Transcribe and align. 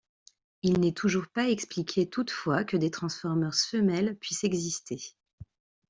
Il 0.63 0.79
n'est 0.79 0.93
toujours 0.93 1.27
pas 1.27 1.47
expliqué 1.51 2.09
toutefois 2.09 2.63
que 2.63 2.75
des 2.75 2.89
transformers 2.89 3.53
femelles 3.53 4.15
puissent 4.17 4.43
exister. 4.43 4.97